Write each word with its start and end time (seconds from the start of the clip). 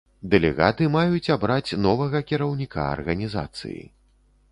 Дэлегаты 0.33 0.85
маюць 0.95 1.33
абраць 1.35 1.75
новага 1.87 2.21
кіраўніка 2.31 2.87
арганізацыі. 2.95 3.83